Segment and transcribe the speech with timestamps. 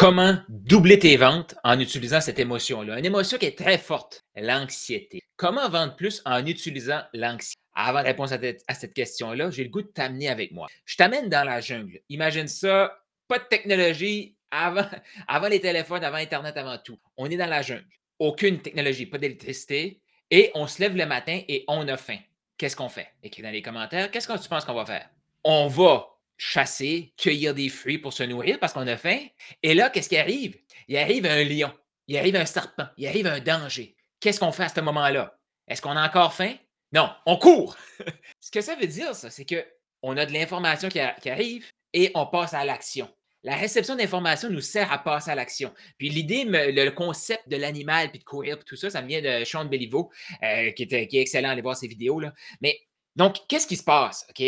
[0.00, 2.98] Comment doubler tes ventes en utilisant cette émotion-là?
[2.98, 5.20] Une émotion qui est très forte, l'anxiété.
[5.36, 7.60] Comment vendre plus en utilisant l'anxiété?
[7.74, 8.32] Avant de répondre
[8.66, 10.68] à, cette question-là, j'ai le goût de t'amener avec moi.
[10.86, 12.00] Je t'amène dans la jungle.
[12.08, 14.86] Imagine ça, pas de technologie avant,
[15.28, 16.98] avant les téléphones, avant Internet, avant tout.
[17.18, 17.84] On est dans la jungle.
[18.18, 20.00] Aucune technologie, pas d'électricité.
[20.30, 22.20] Et on se lève le matin et on a faim.
[22.56, 23.08] Qu'est-ce qu'on fait?
[23.22, 24.10] Écris dans les commentaires.
[24.10, 25.10] Qu'est-ce que tu penses qu'on va faire?
[25.44, 26.06] On va
[26.40, 29.18] chasser, cueillir des fruits pour se nourrir parce qu'on a faim.
[29.62, 30.56] Et là, qu'est-ce qui arrive?
[30.88, 31.70] Il arrive un lion,
[32.06, 33.94] il arrive un serpent, il arrive un danger.
[34.20, 35.38] Qu'est-ce qu'on fait à ce moment-là?
[35.68, 36.54] Est-ce qu'on a encore faim?
[36.92, 37.76] Non, on court.
[38.40, 42.26] ce que ça veut dire, ça, c'est qu'on a de l'information qui, arrive et on
[42.26, 43.08] passe à l'action.
[43.42, 45.74] La réception d'informations nous sert à passer à l'action.
[45.98, 49.44] Puis l'idée, le, concept de l'animal, puis de courir, puis tout ça, ça vient de
[49.44, 50.10] Sean Belliveau,
[50.42, 52.18] euh, qui, est, qui, est, excellent, voir ses vidéos.
[52.18, 52.32] Là.
[52.62, 52.80] Mais
[53.14, 54.26] donc, qu'est-ce qui se passe?
[54.30, 54.42] OK?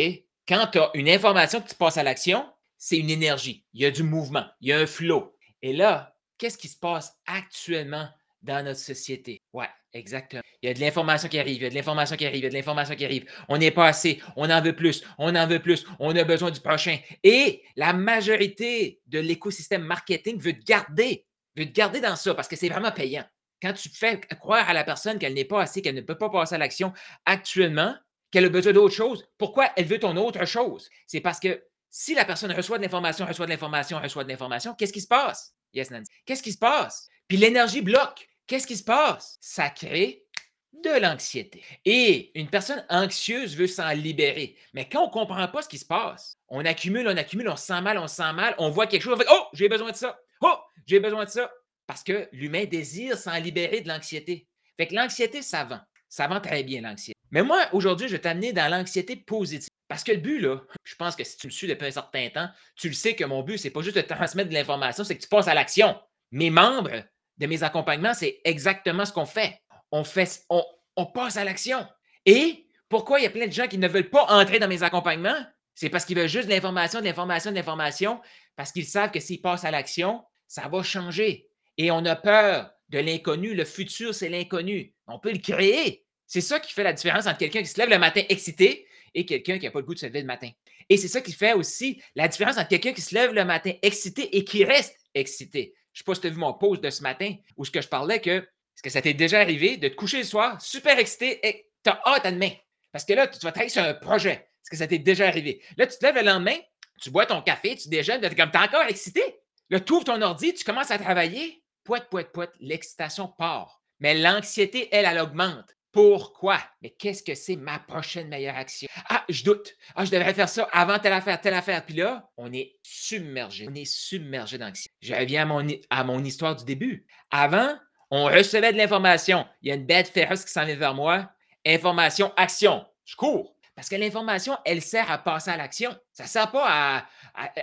[0.48, 2.44] Quand tu as une information que tu passes à l'action,
[2.76, 3.64] c'est une énergie.
[3.74, 5.36] Il y a du mouvement, il y a un flow.
[5.62, 8.08] Et là, qu'est-ce qui se passe actuellement
[8.42, 9.40] dans notre société?
[9.52, 10.42] Ouais, exactement.
[10.60, 12.42] Il y a de l'information qui arrive, il y a de l'information qui arrive, il
[12.42, 13.26] y a de l'information qui arrive.
[13.48, 16.50] On n'est pas assez, on en veut plus, on en veut plus, on a besoin
[16.50, 16.98] du prochain.
[17.22, 21.24] Et la majorité de l'écosystème marketing veut te garder,
[21.56, 23.24] veut te garder dans ça parce que c'est vraiment payant.
[23.60, 26.30] Quand tu fais croire à la personne qu'elle n'est pas assez, qu'elle ne peut pas
[26.30, 26.92] passer à l'action
[27.24, 27.94] actuellement,
[28.32, 29.24] qu'elle a besoin d'autre chose.
[29.38, 30.90] Pourquoi elle veut ton autre chose?
[31.06, 34.74] C'est parce que si la personne reçoit de l'information, reçoit de l'information, reçoit de l'information,
[34.74, 35.54] qu'est-ce qui se passe?
[35.74, 36.10] Yes, Nancy.
[36.26, 37.06] Qu'est-ce qui se passe?
[37.28, 38.28] Puis l'énergie bloque.
[38.46, 39.38] Qu'est-ce qui se passe?
[39.40, 40.24] Ça crée
[40.72, 41.62] de l'anxiété.
[41.84, 44.56] Et une personne anxieuse veut s'en libérer.
[44.72, 47.56] Mais quand on ne comprend pas ce qui se passe, on accumule, on accumule, on
[47.56, 49.68] se sent mal, on se sent mal, on voit quelque chose, on fait Oh, j'ai
[49.68, 50.18] besoin de ça.
[50.40, 51.52] Oh, j'ai besoin de ça.
[51.86, 54.48] Parce que l'humain désire s'en libérer de l'anxiété.
[54.76, 55.80] Fait que l'anxiété, ça vend.
[56.08, 57.21] Ça vend très bien l'anxiété.
[57.32, 59.68] Mais moi, aujourd'hui, je vais t'amener dans l'anxiété positive.
[59.88, 62.28] Parce que le but, là, je pense que si tu me suis depuis un certain
[62.28, 65.16] temps, tu le sais que mon but, c'est pas juste de transmettre de l'information, c'est
[65.16, 65.98] que tu passes à l'action.
[66.30, 67.02] Mes membres
[67.38, 69.58] de mes accompagnements, c'est exactement ce qu'on fait.
[69.90, 70.64] On fait, on,
[70.96, 71.86] on passe à l'action.
[72.24, 74.82] Et pourquoi il y a plein de gens qui ne veulent pas entrer dans mes
[74.82, 75.46] accompagnements?
[75.74, 78.20] C'est parce qu'ils veulent juste de l'information, de l'information, de l'information,
[78.56, 81.48] parce qu'ils savent que s'ils passent à l'action, ça va changer.
[81.78, 83.54] Et on a peur de l'inconnu.
[83.54, 84.94] Le futur, c'est l'inconnu.
[85.06, 86.04] On peut le créer.
[86.26, 89.26] C'est ça qui fait la différence entre quelqu'un qui se lève le matin excité et
[89.26, 90.50] quelqu'un qui n'a pas le goût de se lever le matin.
[90.88, 93.72] Et c'est ça qui fait aussi la différence entre quelqu'un qui se lève le matin
[93.82, 95.74] excité et qui reste excité.
[95.92, 97.70] Je ne sais pas si tu as vu mon post de ce matin où ce
[97.70, 100.60] que je parlais que est-ce que ça t'est déjà arrivé de te coucher le soir
[100.60, 102.50] super excité et tu as hâte à demain?
[102.90, 104.32] Parce que là, tu vas travailler sur un projet.
[104.32, 105.62] Est-ce que ça t'est déjà arrivé?
[105.76, 106.56] Là, tu te lèves le lendemain,
[107.00, 109.22] tu bois ton café, tu déjeunes, tu es comme encore excité.
[109.70, 111.62] Là, tu ouvres ton ordi, tu commences à travailler.
[111.84, 113.82] Poète, poète, poète, l'excitation part.
[114.00, 115.76] Mais l'anxiété, elle, elle augmente.
[115.92, 116.58] Pourquoi?
[116.80, 118.88] Mais qu'est-ce que c'est ma prochaine meilleure action?
[119.10, 119.74] Ah, je doute.
[119.94, 121.84] Ah, je devrais faire ça avant telle affaire, telle affaire.
[121.84, 123.68] Puis là, on est submergé.
[123.70, 124.94] On est submergé d'anxiété.
[125.02, 125.42] Je reviens
[125.90, 127.06] à mon, histoire du début.
[127.30, 127.76] Avant,
[128.10, 129.46] on recevait de l'information.
[129.60, 131.30] Il y a une bête féroce qui s'en vient vers moi.
[131.66, 132.86] Information, action.
[133.04, 133.54] Je cours.
[133.74, 135.94] Parce que l'information, elle sert à passer à l'action.
[136.12, 137.06] Ça ne sert pas à,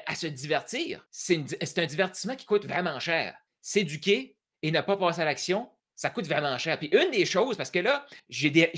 [0.05, 1.03] à se divertir.
[1.09, 3.35] C'est un divertissement qui coûte vraiment cher.
[3.61, 6.79] S'éduquer et ne pas passer à l'action, ça coûte vraiment cher.
[6.79, 8.71] Puis une des choses, parce que là, j'ai des,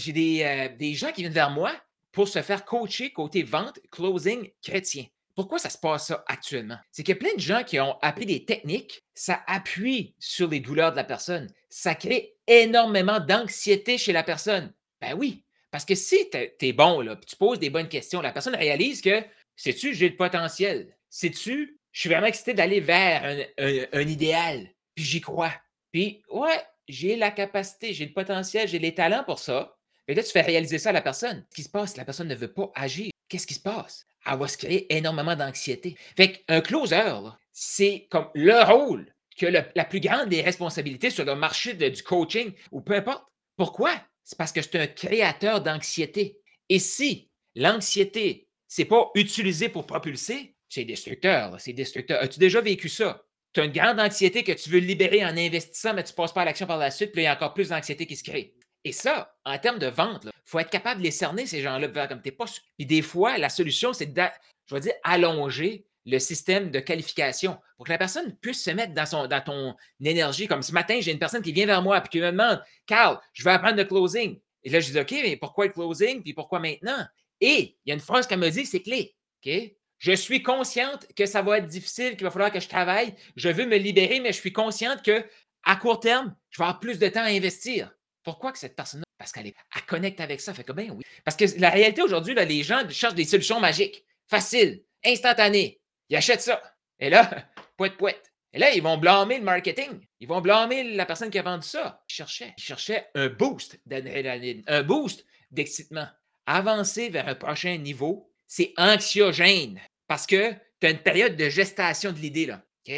[0.44, 1.72] euh, des, gens qui viennent vers moi
[2.12, 5.06] pour se faire coacher côté vente, closing chrétien.
[5.36, 6.78] Pourquoi ça se passe ça actuellement?
[6.92, 10.50] C'est qu'il y a plein de gens qui ont appris des techniques, ça appuie sur
[10.50, 11.48] les douleurs de la personne.
[11.70, 14.74] Ça crée énormément d'anxiété chez la personne.
[15.00, 18.32] Ben oui, parce que si tu es bon, là, tu poses des bonnes questions, la
[18.32, 19.24] personne réalise que,
[19.56, 20.98] sais-tu, j'ai le potentiel?
[21.12, 25.54] Sais-tu, je suis vraiment excité d'aller vers un, un idéal, puis j'y crois.
[25.92, 26.62] Puis, ouais,
[26.92, 29.78] j'ai la capacité, j'ai le potentiel, j'ai les talents pour ça.
[30.08, 31.46] Et là, tu fais réaliser ça à la personne.
[31.52, 33.12] Ce qui se passe, la personne ne veut pas agir.
[33.30, 34.06] Qu'est-ce qui se passe?
[34.26, 35.96] Elle va se créer énormément d'anxiété.
[36.18, 37.14] Fait qu'un closer,
[37.52, 42.52] c'est comme le rôle que la plus grande des responsabilités sur le marché du coaching
[42.72, 43.24] ou peu importe.
[43.56, 43.92] Pourquoi?
[44.24, 46.40] C'est parce que c'est un créateur d'anxiété.
[46.70, 51.60] Et si l'anxiété, c'est pas utilisé pour propulser, c'est destructeur.
[51.60, 52.22] C'est destructeur.
[52.22, 53.24] As-tu déjà vécu ça?
[53.54, 56.34] Tu as une grande anxiété que tu veux libérer en investissant, mais tu ne passes
[56.34, 58.24] pas à l'action par la suite, puis il y a encore plus d'anxiété qui se
[58.24, 58.56] crée.
[58.84, 62.08] Et ça, en termes de vente, il faut être capable de les cerner, ces gens-là,
[62.08, 62.46] comme t'es pas.
[62.78, 64.22] Puis des fois, la solution, c'est de,
[64.66, 68.94] je vais dire, allonger le système de qualification pour que la personne puisse se mettre
[68.94, 70.48] dans, son, dans ton énergie.
[70.48, 73.20] Comme ce matin, j'ai une personne qui vient vers moi et qui me demande Carl,
[73.34, 74.40] je veux apprendre le closing.
[74.64, 76.24] Et là, je dis OK, mais pourquoi le closing?
[76.24, 77.06] Puis pourquoi maintenant?
[77.40, 79.16] Et il y a une phrase qu'elle me dit, c'est clé.
[79.46, 79.52] OK?
[80.02, 83.14] Je suis consciente que ça va être difficile, qu'il va falloir que je travaille.
[83.36, 85.24] Je veux me libérer, mais je suis consciente que
[85.64, 87.94] à court terme, je vais avoir plus de temps à investir.
[88.24, 89.06] Pourquoi que cette personne-là?
[89.20, 89.54] Parce qu'elle
[89.86, 90.56] connecte avec ça.
[90.56, 91.04] Fait que ben oui.
[91.24, 95.80] Parce que la réalité aujourd'hui, les gens cherchent des solutions magiques, faciles, instantanées.
[96.10, 96.60] Ils achètent ça.
[97.00, 97.30] Et là,
[97.78, 98.34] poète, poète.
[98.54, 100.00] Et là, ils vont blâmer le marketing.
[100.20, 102.04] Ils vont blâmer la personne qui a vendu ça.
[102.10, 106.08] Ils cherchaient, ils cherchaient un boost d'adrénaline, un boost d'excitement.
[106.48, 109.80] Avancer vers un prochain niveau, c'est anxiogène
[110.12, 112.46] parce que tu as une période de gestation de l'idée.
[112.46, 112.66] là.
[112.84, 112.92] Tu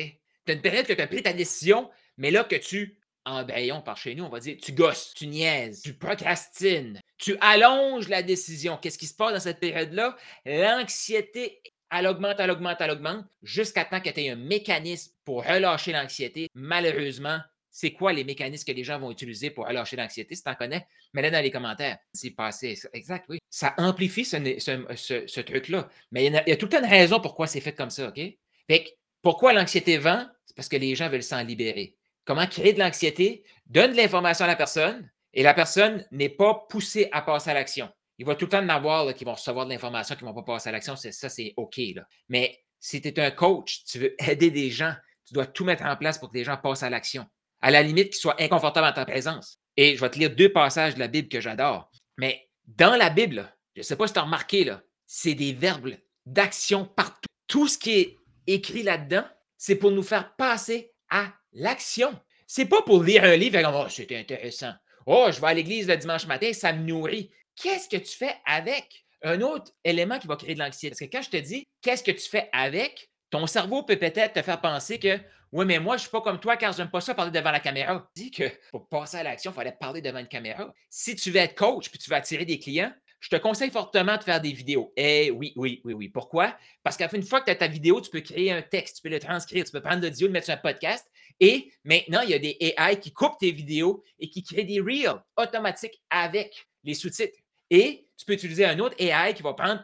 [0.47, 3.83] as une période que tu as pris ta décision, mais là que tu, en baillon
[3.83, 8.23] par chez nous, on va dire, tu gosses, tu niaises, tu procrastines, tu allonges la
[8.23, 8.77] décision.
[8.77, 10.17] Qu'est-ce qui se passe dans cette période-là?
[10.43, 11.61] L'anxiété
[11.91, 15.91] elle augmente, elle augmente, elle augmente, jusqu'à temps que tu aies un mécanisme pour relâcher
[15.91, 16.47] l'anxiété.
[16.55, 17.37] Malheureusement,
[17.75, 20.35] c'est quoi les mécanismes que les gens vont utiliser pour relâcher l'anxiété?
[20.35, 21.97] Si tu en connais, mets-le dans les commentaires.
[22.13, 22.79] C'est passé.
[22.93, 23.39] Exact, oui.
[23.49, 25.89] Ça amplifie ce, truc-là.
[26.11, 28.21] Mais il y, a, tout toute une raison pourquoi c'est fait comme ça, OK?
[28.69, 30.27] Fait pourquoi l'anxiété vend?
[30.45, 31.97] C'est parce que les gens veulent s'en libérer.
[32.25, 33.43] Comment créer de l'anxiété?
[33.65, 37.55] Donne de l'information à la personne et la personne n'est pas poussée à passer à
[37.55, 37.89] l'action.
[38.19, 40.35] Il va tout le temps en avoir qui vont recevoir de l'information, qui ne vont
[40.35, 40.95] pas passer à l'action.
[40.95, 41.77] Ça, c'est OK.
[41.95, 42.03] Là.
[42.29, 44.93] Mais si tu es un coach, tu veux aider des gens,
[45.25, 47.25] tu dois tout mettre en place pour que les gens passent à l'action.
[47.63, 49.57] À la limite, qu'ils soient inconfortables en ta présence.
[49.77, 51.89] Et je vais te lire deux passages de la Bible que j'adore.
[52.17, 54.71] Mais dans la Bible, je ne sais pas si tu as remarqué,
[55.07, 55.95] c'est des verbes
[56.25, 57.29] d'action partout.
[57.47, 59.25] Tout ce qui est écrit là-dedans,
[59.57, 62.13] c'est pour nous faire passer à l'action.
[62.45, 64.73] C'est pas pour lire un livre et dire oh, c'est intéressant.
[65.05, 68.35] Oh, je vais à l'église le dimanche matin, ça me nourrit qu'est-ce que tu fais
[68.45, 69.05] avec?
[69.21, 70.89] Un autre élément qui va créer de l'anxiété?
[70.89, 74.33] Parce que quand je te dis qu'est-ce que tu fais avec, ton cerveau peut peut-être
[74.33, 75.17] te faire penser que
[75.51, 77.31] oui, mais moi, je ne suis pas comme toi car je n'aime pas ça parler
[77.31, 78.07] devant la caméra.
[78.15, 80.71] Dis que pour passer à l'action, il fallait parler devant une caméra.
[80.87, 84.17] Si tu veux être coach puis tu veux attirer des clients, je te conseille fortement
[84.17, 84.93] de faire des vidéos.
[84.95, 86.09] Eh oui, oui, oui, oui.
[86.09, 86.55] Pourquoi?
[86.83, 89.09] Parce qu'une fois que tu as ta vidéo, tu peux créer un texte, tu peux
[89.09, 91.07] le transcrire, tu peux prendre l'audio, le mettre sur un podcast.
[91.39, 94.79] Et maintenant, il y a des AI qui coupent tes vidéos et qui créent des
[94.79, 97.39] reels automatiques avec les sous-titres.
[97.71, 99.83] Et tu peux utiliser un autre AI qui va prendre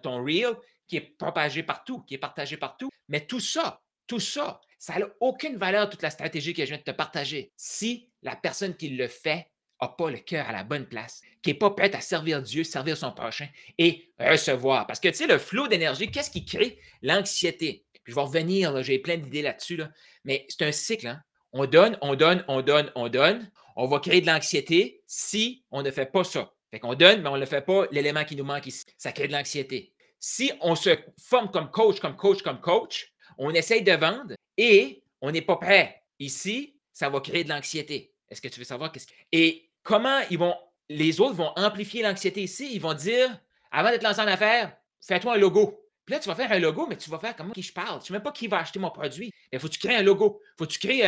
[0.00, 0.54] ton, reel
[0.88, 2.90] qui est propagé partout, qui est partagé partout.
[3.08, 6.78] Mais tout ça, tout ça, ça n'a aucune valeur, toute la stratégie que je viens
[6.78, 9.46] de te partager, si la personne qui le fait
[9.80, 12.64] n'a pas le cœur à la bonne place, qui n'est pas prête à servir Dieu,
[12.64, 14.86] servir son prochain et recevoir.
[14.86, 16.80] Parce que tu sais, le flot d'énergie, qu'est-ce qui crée?
[17.02, 17.84] L'anxiété?
[18.08, 19.90] je vais revenir, j'ai plein d'idées là-dessus, là,
[20.24, 21.06] mais c'est un cycle.
[21.06, 21.22] Hein.
[21.52, 23.50] On donne, on donne, on donne, on donne.
[23.76, 26.50] On va créer de l'anxiété si on ne fait pas ça.
[26.70, 28.84] Fait qu'on donne, mais on ne fait pas, l'élément qui nous manque ici.
[28.96, 29.92] Ça crée de l'anxiété.
[30.20, 35.02] Si on se forme comme coach, comme coach, comme coach, on essaye de vendre et
[35.20, 36.02] on n'est pas prêt.
[36.18, 38.12] Ici, ça va créer de l'anxiété.
[38.28, 39.12] Est-ce que tu veux savoir qu'est-ce que...
[39.32, 40.56] Et comment ils vont,
[40.88, 42.70] les autres vont amplifier l'anxiété ici?
[42.72, 43.38] Ils vont dire,
[43.70, 45.84] avant d'être lancé en affaires, fais-toi un logo.
[46.04, 47.96] Puis là, tu vas faire un logo, mais tu vas faire comment qui je parle.
[47.96, 49.30] Je ne sais même pas qui va acheter mon produit.
[49.52, 50.40] Il faut que tu crées un logo.
[50.42, 51.02] Il faut que tu crées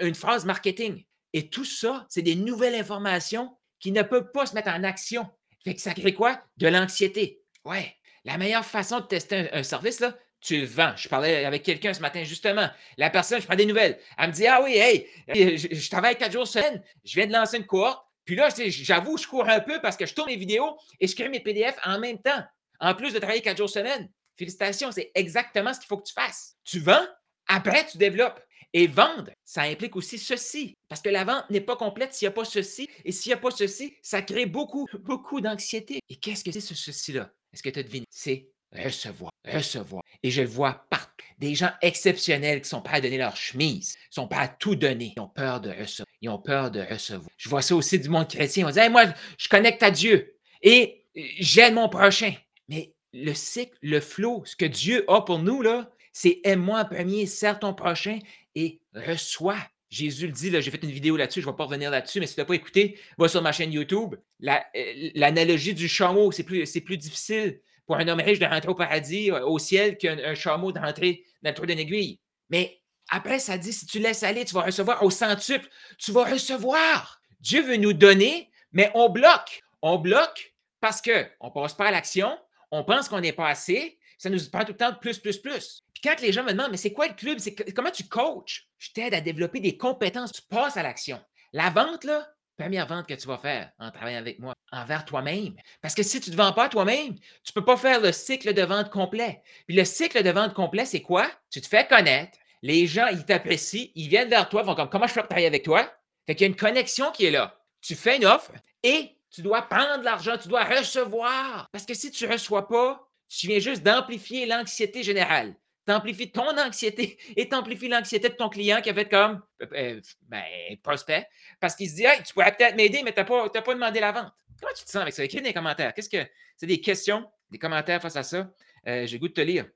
[0.00, 1.04] une phrase marketing.
[1.32, 5.28] Et tout ça, c'est des nouvelles informations qui ne peuvent pas se mettre en action.
[5.64, 6.40] Fait que ça crée quoi?
[6.58, 7.42] De l'anxiété.
[7.64, 7.96] Ouais.
[8.24, 10.94] La meilleure façon de tester un, service, là, tu le vends.
[10.96, 12.68] Je parlais avec quelqu'un ce matin, justement.
[12.96, 13.98] La personne, je prends des nouvelles.
[14.18, 17.58] Elle me dit Ah oui, hey, je, travaille quatre jours semaine, je viens de lancer
[17.58, 18.04] une cohorte.
[18.24, 21.14] Puis là, j'avoue, je cours un peu parce que je tourne mes vidéos et je
[21.14, 22.42] crée mes PDF en même temps,
[22.80, 24.08] en plus de travailler quatre jours semaine.
[24.36, 26.56] Félicitations, c'est exactement ce qu'il faut que tu fasses.
[26.64, 27.06] Tu vends,
[27.46, 28.40] après, tu développes.
[28.76, 30.76] Et vendre, ça implique aussi ceci.
[30.88, 32.90] Parce que la vente n'est pas complète s'il n'y a pas ceci.
[33.04, 36.00] Et s'il n'y a pas ceci, ça crée beaucoup, beaucoup d'anxiété.
[36.08, 37.30] Et qu'est-ce que c'est ce ceci-là?
[37.54, 38.04] Est-ce que tu as deviné?
[38.10, 40.02] C'est recevoir, recevoir.
[40.22, 41.24] Et je le vois partout.
[41.38, 45.12] Des gens exceptionnels qui sont prêts à donner leur chemise, sont prêts à tout donner.
[45.16, 46.08] Ils ont peur de recevoir.
[46.20, 47.28] Ils ont peur de recevoir.
[47.36, 48.66] Je vois ça aussi du monde chrétien.
[48.66, 49.04] On dit, moi,
[49.38, 52.34] je connecte à Dieu et j'aime mon prochain.
[52.68, 56.84] Mais le cycle, le flot, ce que Dieu a pour nous, là, c'est aime-moi en
[56.84, 58.18] premier, sers ton prochain
[58.54, 59.58] et reçois.
[59.94, 62.26] Jésus le dit, j'ai fait une vidéo là-dessus, je ne vais pas revenir là-dessus, mais
[62.26, 64.16] si tu n'as pas écouté, va sur ma chaîne YouTube.
[64.42, 69.30] Euh, l'analogie du chameau, c'est plus, difficile pour un homme riche de rentrer au paradis,
[69.30, 72.18] euh, au ciel, qu'un chameau de rentrer dans le trou d'une aiguille.
[72.50, 75.68] Mais après, ça dit, si tu laisses aller, tu vas recevoir au centuple.
[75.98, 77.20] Tu vas recevoir.
[77.40, 79.62] Dieu veut nous donner, mais on bloque.
[79.80, 82.36] On bloque parce qu'on ne passe pas à l'action,
[82.72, 85.38] on pense qu'on n'est pas assez, ça nous prend tout le temps de plus, plus,
[85.38, 85.84] plus.
[85.92, 87.38] Puis quand les gens me demandent, mais c'est quoi le club?
[87.74, 88.66] Comment tu coaches?
[88.84, 91.18] Je t'aide à développer des compétences, tu passes à l'action.
[91.54, 95.54] La vente, là, première vente que tu vas faire en travaillant avec moi, envers toi-même.
[95.80, 98.12] Parce que si tu ne te vends pas toi-même, tu ne peux pas faire le
[98.12, 99.40] cycle de vente complet.
[99.66, 101.30] Puis le cycle de vente complet, c'est quoi?
[101.50, 105.06] Tu te fais connaître, les gens, ils t'apprécient, ils viennent vers toi, vont comme comment
[105.06, 105.90] je peux travailler avec toi?
[106.26, 107.58] Fait qu'il y a une connexion qui est là.
[107.80, 111.68] Tu fais une offre et tu dois prendre l'argent, tu dois recevoir.
[111.72, 115.54] Parce que si tu ne reçois pas, tu viens juste d'amplifier l'anxiété générale.
[115.86, 119.42] Tu amplifies ton anxiété et tu amplifies l'anxiété de ton client qui a fait comme
[119.62, 120.42] euh, euh, ben,
[120.82, 121.26] prospect
[121.60, 124.00] parce qu'il se dit hey, tu pourrais peut-être m'aider, mais tu n'as pas, pas demandé
[124.00, 124.32] la vente.
[124.60, 125.24] Comment tu te sens avec ça?
[125.24, 125.92] Écris les commentaires.
[125.94, 126.26] Qu'est-ce que
[126.56, 128.50] c'est des questions, des commentaires face à ça?
[128.86, 129.66] Euh, j'ai goût de te lire.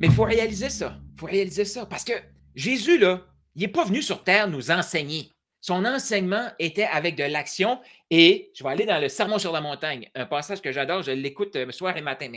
[0.00, 0.98] Mais il faut réaliser ça.
[1.14, 2.14] Il faut réaliser ça parce que
[2.54, 5.30] Jésus, là, il n'est pas venu sur terre nous enseigner.
[5.60, 7.80] Son enseignement était avec de l'action
[8.10, 11.12] et je vais aller dans le Sermon sur la montagne, un passage que j'adore, je
[11.12, 12.32] l'écoute euh, soir et matin.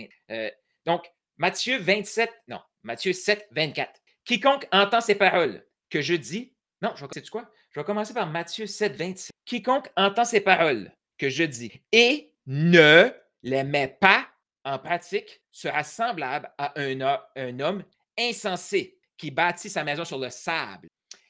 [0.86, 4.00] Donc, Matthieu 27, non, Matthieu 7, 24.
[4.24, 7.50] Quiconque entend ces paroles que je dis, non, je vais, quoi?
[7.72, 9.32] Je vais commencer par Matthieu 7, 27.
[9.44, 13.10] Quiconque entend ces paroles que je dis et ne
[13.42, 14.28] les met pas
[14.64, 17.84] en pratique sera semblable à un, un homme
[18.20, 20.88] insensé qui bâtit sa maison sur le sable.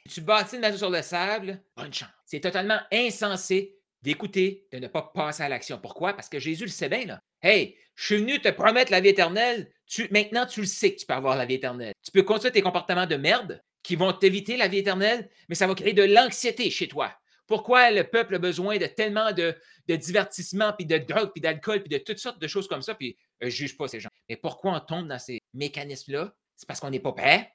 [0.09, 2.09] Tu bâtis une maison sur le sable, bonne chance.
[2.25, 3.74] C'est totalement insensé
[4.05, 5.79] d'écouter, de ne pas passer à l'action.
[5.81, 6.13] Pourquoi?
[6.13, 7.19] Parce que Jésus le sait bien, là.
[7.41, 9.71] Hey, je suis venu te promettre la vie éternelle.
[9.87, 11.93] Tu, maintenant, tu le sais que tu peux avoir la vie éternelle.
[12.03, 15.67] Tu peux continuer tes comportements de merde qui vont t'éviter la vie éternelle, mais ça
[15.67, 17.11] va créer de l'anxiété chez toi.
[17.47, 19.55] Pourquoi le peuple a besoin de tellement de,
[19.87, 23.17] divertissement, puis de drogue, puis d'alcool, puis de toutes sortes de choses comme ça, puis
[23.43, 24.09] euh, je ne juge pas ces gens.
[24.29, 26.33] Mais pourquoi on tombe dans ces mécanismes-là?
[26.55, 27.51] C'est parce qu'on n'est pas prêt.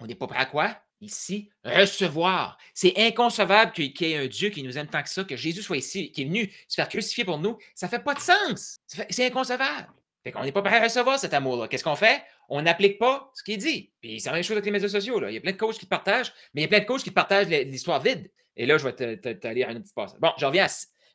[0.00, 0.78] On n'est pas prêt à quoi?
[1.04, 2.58] Ici, recevoir.
[2.72, 5.62] C'est inconcevable qu'il y ait un Dieu qui nous aime tant que ça, que Jésus
[5.62, 7.58] soit ici, qui est venu se faire crucifier pour nous.
[7.74, 8.78] Ça ne fait pas de sens.
[8.86, 9.88] C'est inconcevable.
[10.22, 11.68] Fait qu'on n'est pas prêt à recevoir cet amour-là.
[11.68, 12.22] Qu'est-ce qu'on fait?
[12.48, 13.92] On n'applique pas ce qu'il dit.
[14.00, 15.20] Puis c'est la même chose avec les médias sociaux.
[15.28, 17.02] Il y a plein de coachs qui partagent, mais il y a plein de coachs
[17.02, 18.30] qui partagent l'histoire vide.
[18.56, 20.18] Et là, je vais te, lire un petit passage.
[20.20, 20.66] Bon, je reviens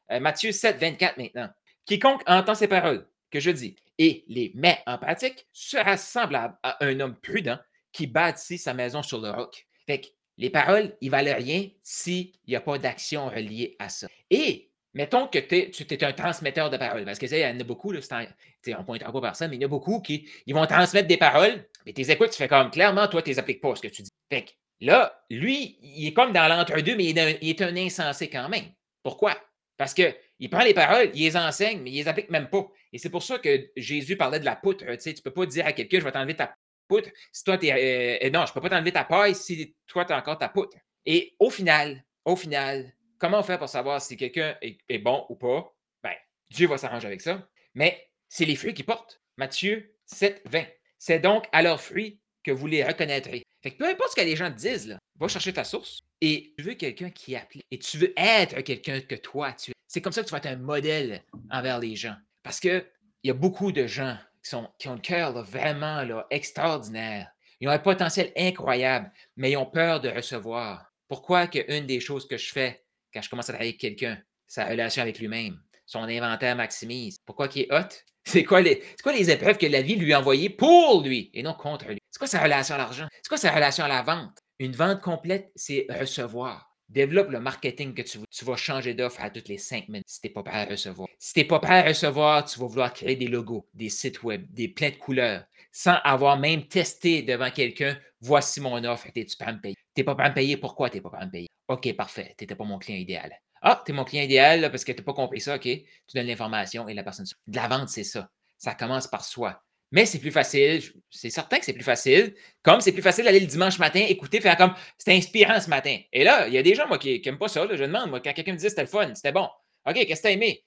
[0.09, 1.49] à euh, Matthieu 7, 24 maintenant.
[1.85, 6.83] Quiconque entend ces paroles que je dis et les met en pratique sera semblable à
[6.83, 7.57] un homme prudent
[7.91, 9.67] qui bâtit sa maison sur le roc.
[9.89, 14.07] Fait que les paroles, ils valent rien s'il n'y a pas d'action reliée à ça.
[14.29, 17.63] Et mettons que tu es un transmetteur de paroles, parce que il y en a
[17.63, 20.53] beaucoup, on ne pointera pas par ça, mais il y en a beaucoup qui ils
[20.53, 23.61] vont transmettre des paroles, mais tes écoutes, tu fais comme clairement, toi, tu les appliques
[23.61, 24.11] pas ce que tu dis.
[24.31, 28.47] Fait que là, lui, il est comme dans l'entre-deux, mais il est, un, insensé quand
[28.47, 28.65] même.
[29.01, 29.35] Pourquoi?
[29.75, 32.67] Parce qu'il prend les paroles, il les enseigne, mais il les applique même pas.
[32.93, 34.85] Et c'est pour ça que Jésus parlait de la poutre.
[34.97, 36.55] Tu ne peux pas dire à quelqu'un, je vais t'enlever ta
[36.89, 37.09] poutre.
[37.31, 38.25] Si toi, tu es.
[38.25, 40.49] Euh, non, je ne peux pas t'enlever ta paille si toi, tu as encore ta
[40.49, 40.75] poutre.
[41.05, 45.35] Et au final, au final, comment on fait pour savoir si quelqu'un est, bon ou
[45.35, 45.73] pas?
[46.03, 46.13] Ben,
[46.49, 47.47] Dieu va s'arranger avec ça.
[47.73, 49.21] Mais c'est les fruits qui portent.
[49.37, 50.65] Matthieu 7, 20.
[50.97, 53.43] C'est donc à leurs fruits que vous les reconnaîtrez.
[53.61, 55.99] Fait que peu importe ce que les gens disent, là, va chercher ta source.
[56.21, 57.63] Et tu veux quelqu'un qui applique.
[57.71, 59.73] Et tu veux être quelqu'un que toi, tu es.
[59.87, 62.15] C'est comme ça que tu vas être un modèle envers les gens.
[62.43, 62.85] Parce qu'il
[63.23, 67.31] y a beaucoup de gens qui, ont le cœur vraiment extraordinaire.
[67.59, 70.91] Ils ont un potentiel incroyable, mais ils ont peur de recevoir.
[71.07, 74.17] Pourquoi qu'une des choses que je fais quand je commence à travailler avec quelqu'un,
[74.47, 77.17] sa relation avec lui-même, son inventaire maximise.
[77.25, 77.89] Pourquoi qu'il est hot?
[78.25, 81.87] C'est quoi les épreuves que la vie lui a envoyées pour lui et non contre
[81.87, 81.99] lui?
[82.11, 83.07] C'est quoi sa relation à l'argent?
[83.11, 84.37] C'est quoi sa relation à la vente?
[84.59, 86.68] Une vente complète, c'est recevoir.
[86.89, 88.17] Développe le marketing que tu.
[88.31, 90.65] Tu vas changer d'offre à toutes les cinq minutes si tu n'es pas prêt à
[90.65, 91.07] recevoir.
[91.19, 94.23] Si tu n'es pas prêt à recevoir, tu vas vouloir créer des logos, des sites
[94.23, 99.37] web, des plein de couleurs, sans avoir même testé devant quelqu'un, voici mon offre, es-tu
[99.37, 99.75] prêt à me payer?
[99.93, 101.47] Tu n'es pas prêt à me payer, pourquoi tu n'es pas prêt à me payer?
[101.67, 103.39] OK, parfait, tu n'étais pas mon client idéal.
[103.61, 105.63] Ah, tu es mon client idéal parce que tu n'as pas compris ça, OK?
[105.63, 107.25] Tu donnes l'information et la personne.
[107.45, 108.31] De la vente, c'est ça.
[108.57, 109.61] Ça commence par soi.
[109.91, 112.35] Mais c'est plus facile, c'est certain que c'est plus facile.
[112.61, 115.97] Comme c'est plus facile d'aller le dimanche matin, écouter, faire comme c'était inspirant ce matin.
[116.13, 117.67] Et là, il y a des gens, moi, qui n'aiment pas ça.
[117.71, 119.49] je demande, moi, quand quelqu'un me dit c'était le fun, c'était bon.
[119.87, 120.63] OK, qu'est-ce que tu as aimé?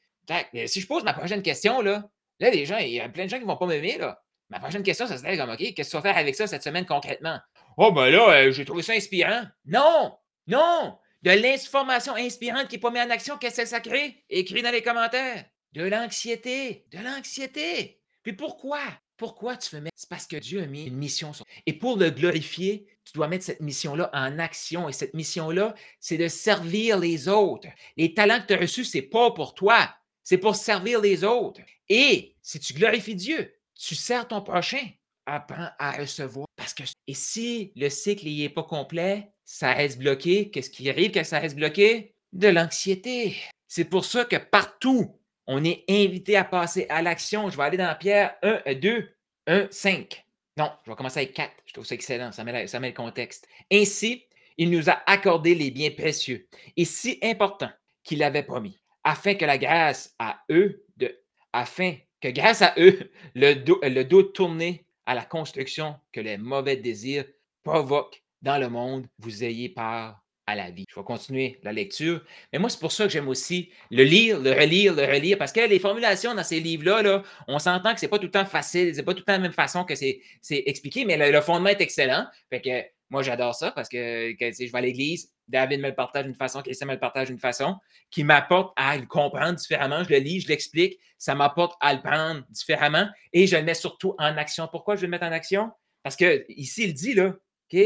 [0.67, 2.05] Si je pose ma prochaine question, là,
[2.41, 4.21] là, gens, il y a plein de gens qui ne vont pas m'aimer, là.
[4.50, 6.62] Ma prochaine question, ça serait comme OK, qu'est-ce que tu vas faire avec ça cette
[6.62, 7.38] semaine concrètement?
[7.79, 9.45] Oh, ben là, euh, j'ai trouvé ça inspirant.
[9.64, 10.14] Non!
[10.47, 10.99] Non!
[11.23, 14.25] De l'information inspirante qui n'est pas mise en action, qu'est-ce que ça crée?
[14.29, 15.45] Écris dans les commentaires.
[15.73, 16.85] De l'anxiété.
[16.93, 18.00] De l'anxiété.
[18.23, 18.81] Puis pourquoi?
[19.23, 19.95] Pourquoi tu veux mettre?
[19.97, 23.29] C'est parce que Dieu a mis une mission sur Et pour le glorifier, tu dois
[23.29, 24.88] mettre cette mission-là en action.
[24.88, 27.69] Et cette mission-là, c'est de servir les autres.
[27.97, 29.95] Les talents que tu as reçus, ce n'est pas pour toi.
[30.25, 31.61] C'est pour servir les autres.
[31.88, 34.85] Et si tu glorifies Dieu, tu sers ton prochain.
[35.25, 36.49] Apprends à recevoir.
[36.57, 40.50] Parce que, et si le cycle n'est pas complet, ça reste bloqué.
[40.50, 42.17] Qu'est-ce qui arrive quand ça reste bloqué?
[42.33, 43.37] De l'anxiété.
[43.69, 47.51] C'est pour ça que partout on est invité à passer à l'action.
[47.51, 49.09] Je vais aller dans Pierre 1, 2,
[49.47, 50.25] 1, 5.
[50.57, 51.53] Non, je vais commencer avec 4.
[51.67, 52.33] Je trouve ça excellent.
[52.33, 53.47] Ça met, ça met le contexte.
[53.73, 54.25] Ainsi,
[54.59, 56.47] il nous a accordé les biens précieux
[56.77, 57.71] et si importants
[58.05, 61.19] qu'il avait promis, afin que la grâce à eux, de,
[61.53, 66.39] afin que grâce à eux, le dos, le dos tourné à la construction que les
[66.39, 67.25] mauvais désirs
[67.63, 70.22] provoquent dans le monde, vous ayez part
[70.52, 70.85] à la vie.
[70.88, 72.23] Je vais continuer la lecture.
[72.52, 75.52] Mais moi, c'est pour ça que j'aime aussi le lire, le relire, le relire, parce
[75.52, 78.44] que les formulations dans ces livres-là, là, on s'entend que c'est pas tout le temps
[78.44, 81.71] facile, c'est pas tout le temps la même façon que c'est expliqué, mais le, fondement
[81.71, 82.26] est excellent.
[82.50, 86.25] Fait que moi, j'adore ça parce que, je vais à l'église, David me le partage
[86.25, 87.76] d'une façon, Christian me le partage d'une façon,
[88.11, 90.04] qui m'apporte à le comprendre différemment.
[90.04, 93.75] Je le lis, je l'explique, ça m'apporte à le prendre différemment et je le mets
[93.75, 94.68] surtout en action.
[94.71, 95.71] Pourquoi je vais le mettre en action?
[96.02, 97.28] Parce que ici, il dit, là,
[97.73, 97.80] OK,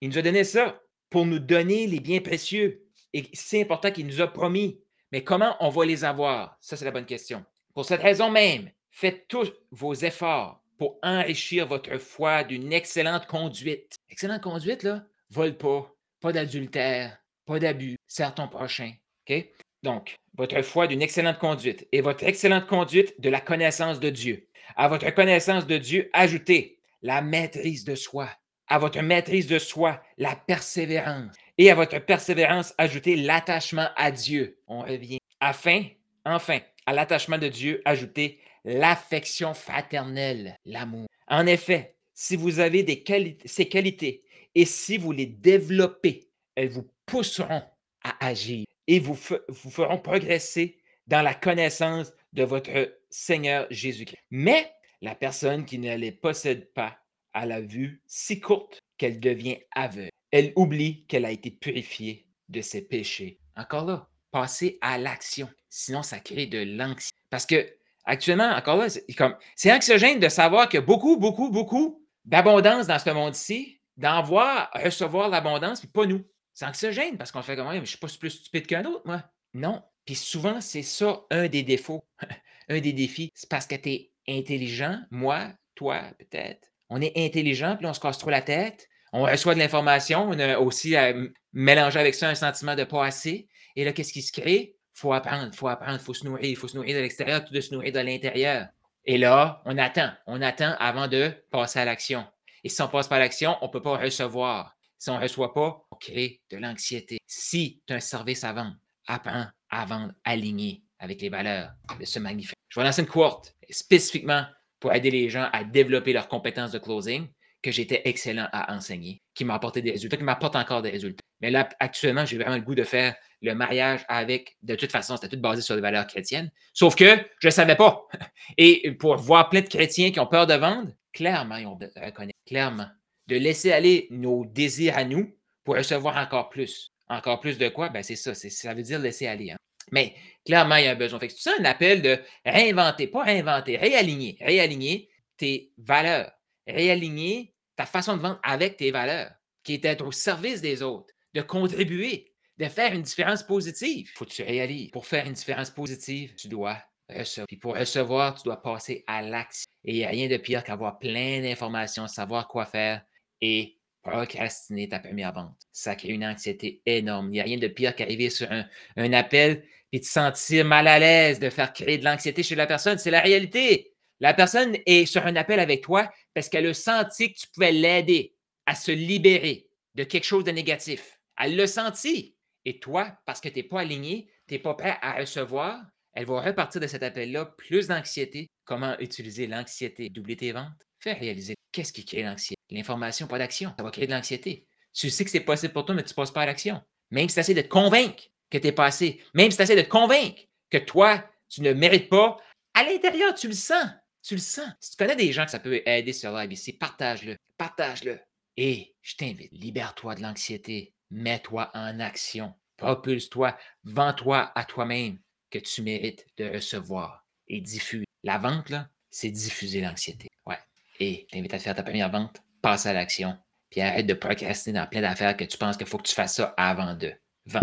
[0.00, 0.80] Il nous a donné ça
[1.12, 2.88] pour nous donner les biens précieux.
[3.12, 4.80] Et c'est important qu'il nous a promis.
[5.12, 6.56] Mais comment on va les avoir?
[6.60, 7.44] Ça, c'est la bonne question.
[7.74, 13.96] Pour cette raison même, faites tous vos efforts pour enrichir votre foi d'une excellente conduite.
[14.08, 18.92] Excellente conduite, là, vole pas, pas d'adultère, pas d'abus, sers ton prochain.
[19.28, 19.46] OK?
[19.82, 24.48] Donc, votre foi d'une excellente conduite et votre excellente conduite de la connaissance de Dieu.
[24.76, 28.30] À votre connaissance de Dieu, ajoutez la maîtrise de soi.
[28.72, 31.34] À votre maîtrise de soi, la persévérance.
[31.58, 34.56] Et à votre persévérance, ajoutez l'attachement à Dieu.
[34.66, 35.18] On revient.
[35.40, 35.84] Afin,
[36.24, 41.06] enfin, à l'attachement de Dieu, ajoutez l'affection fraternelle, l'amour.
[41.28, 43.04] En effet, si vous avez
[43.44, 44.22] ces qualités
[44.54, 47.62] et si vous les développez, elles vous pousseront
[48.04, 54.22] à agir et vous feront progresser dans la connaissance de votre Seigneur Jésus-Christ.
[54.30, 56.96] Mais la personne qui ne les possède pas
[57.34, 60.10] a la vue si courte qu'elle devient aveugle.
[60.30, 63.38] Elle oublie qu'elle a été purifiée de ses péchés.
[63.56, 65.48] Encore là, passer à l'action.
[65.68, 67.16] Sinon, ça crée de l'anxiété.
[67.30, 67.74] Parce que
[68.04, 69.36] actuellement, encore là, c'est comme
[69.66, 74.70] anxiogène de savoir qu'il y a beaucoup, beaucoup, beaucoup d'abondance dans ce monde-ci, d'en voir,
[74.74, 76.24] recevoir l'abondance, puis pas nous.
[76.54, 79.24] C'est anxiogène parce qu'on fait comme, mais je suis pas plus stupide qu'un autre, moi.
[79.54, 79.82] Non.
[80.04, 82.04] Puis souvent, c'est ça un des défauts,
[82.68, 83.30] un des défis.
[83.34, 86.71] C'est parce que tu es intelligent, moi, toi, peut-être.
[86.94, 88.90] On est intelligent, puis on se casse trop la tête.
[89.14, 91.14] On reçoit de l'information, on a aussi à
[91.54, 93.48] mélanger avec ça un sentiment de pas assez.
[93.76, 94.76] Et là, qu'est-ce qui se crée?
[94.94, 97.00] Il faut apprendre, il faut apprendre, il faut se nourrir, il faut se nourrir de
[97.00, 98.66] l'extérieur, tout de se nourrir de l'intérieur.
[99.06, 102.26] Et là, on attend, on attend avant de passer à l'action.
[102.62, 104.76] Et si on passe pas à l'action, on ne peut pas recevoir.
[104.98, 107.16] Si on ne reçoit pas, on crée de l'anxiété.
[107.26, 112.04] Si tu as un service à vendre, apprends à vendre aligné avec les valeurs de
[112.04, 112.58] ce magnifique.
[112.68, 114.44] Je vais lancer une courte spécifiquement
[114.82, 117.28] pour aider les gens à développer leurs compétences de closing
[117.62, 121.22] que j'étais excellent à enseigner, qui m'a apporté des résultats, qui m'apporte encore des résultats.
[121.40, 125.16] Mais là, actuellement, j'ai vraiment le goût de faire le mariage avec, de toute façon,
[125.16, 126.50] c'était tout basé sur des valeurs chrétiennes.
[126.74, 128.06] Sauf que je ne savais pas.
[128.58, 132.38] Et pour voir plein de chrétiens qui ont peur de vendre, clairement, ils ont reconnaître.
[132.44, 132.88] Clairement
[133.28, 135.32] de laisser aller nos désirs à nous
[135.64, 136.92] pour recevoir encore plus.
[137.08, 137.88] Encore plus de quoi?
[137.88, 138.34] Ben, c'est ça.
[138.34, 139.52] Ça veut dire laisser aller.
[139.52, 139.56] Hein.
[139.90, 140.14] Mais
[140.44, 141.18] clairement, il y a un besoin.
[141.20, 144.38] c'est ça un appel de réinventer, pas réinventer, réaligner.
[144.40, 146.30] Réaligner tes valeurs.
[146.66, 149.32] Réaligner ta façon de vendre avec tes valeurs,
[149.64, 154.10] qui est d'être au service des autres, de contribuer, de faire une différence positive.
[154.14, 154.90] Faut que tu réalises.
[154.90, 157.46] Pour faire une différence positive, tu dois recevoir.
[157.48, 159.66] Puis pour recevoir, tu dois passer à l'action.
[159.84, 163.02] Et il n'y a rien de pire qu'avoir plein d'informations, savoir quoi faire,
[163.40, 165.56] et procrastiner ta première vente.
[165.72, 167.28] Ça crée une anxiété énorme.
[167.28, 170.98] Il n'y a rien de pire qu'arriver sur un, appel et te sentir mal à
[170.98, 172.98] l'aise, de faire créer de l'anxiété chez la personne.
[172.98, 173.94] C'est la réalité.
[174.20, 177.72] La personne est sur un appel avec toi parce qu'elle a senti que tu pouvais
[177.72, 178.34] l'aider
[178.66, 181.20] à se libérer de quelque chose de négatif.
[181.38, 182.36] Elle l'a senti.
[182.64, 185.82] Et toi, parce que tu n'es pas aligné, tu n'es pas prêt à recevoir,
[186.14, 188.48] elle va repartir de cet appel-là plus d'anxiété.
[188.64, 190.08] Comment utiliser l'anxiété?
[190.10, 190.86] Doubler tes ventes?
[191.00, 192.61] Faire réaliser qu'est-ce qui crée l'anxiété.
[192.72, 193.74] L'information, pas d'action.
[193.76, 194.66] Ça va créer de l'anxiété.
[194.92, 196.82] Tu sais que c'est possible pour toi, mais tu ne passes pas à l'action.
[197.10, 199.76] Même si tu essaies de te convaincre que tu es passé, même si tu essaies
[199.76, 202.38] de te convaincre que toi, tu ne mérites pas,
[202.74, 203.86] à l'intérieur, tu le sens.
[204.22, 204.70] Tu le sens.
[204.80, 207.36] Si tu connais des gens que ça peut aider sur l'IBC, partage-le.
[207.58, 208.20] Partage-le.
[208.56, 210.94] Et je t'invite, libère-toi de l'anxiété.
[211.10, 212.54] Mets-toi en action.
[212.76, 213.56] Propulse-toi.
[213.84, 215.18] Vends-toi à toi-même
[215.50, 218.04] que tu mérites de recevoir et diffuse.
[218.22, 220.28] La vente, là, c'est diffuser l'anxiété.
[220.46, 220.58] Ouais.
[221.00, 223.36] Et t'invite à faire ta première vente, passe à l'action,
[223.70, 226.36] puis arrête de procrastiner dans plein d'affaires que tu penses qu'il faut que tu fasses
[226.36, 227.12] ça avant de.
[227.46, 227.60] Vends.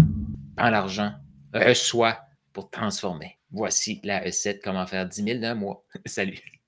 [0.58, 1.14] Prends l'argent,
[1.54, 2.20] reçois
[2.54, 3.40] pour transformer.
[3.52, 5.86] Voici la recette comment faire 10 000 d'un mois.
[6.06, 6.59] Salut.